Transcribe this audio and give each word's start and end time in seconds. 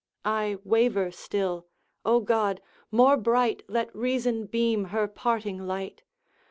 I 0.25 0.57
waver 0.63 1.11
still. 1.11 1.67
O 2.05 2.21
God! 2.21 2.59
more 2.89 3.17
bright 3.17 3.61
Let 3.67 3.95
reason 3.95 4.47
beam 4.47 4.85
her 4.85 5.07
parting 5.07 5.67
light! 5.67 6.01